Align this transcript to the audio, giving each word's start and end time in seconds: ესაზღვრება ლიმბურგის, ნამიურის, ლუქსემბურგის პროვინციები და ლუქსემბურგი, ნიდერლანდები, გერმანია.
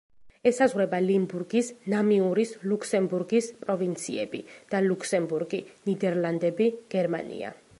ესაზღვრება 0.51 0.99
ლიმბურგის, 1.07 1.67
ნამიურის, 1.93 2.53
ლუქსემბურგის 2.71 3.49
პროვინციები 3.67 4.41
და 4.73 4.81
ლუქსემბურგი, 4.87 5.61
ნიდერლანდები, 5.91 6.71
გერმანია. 6.97 7.55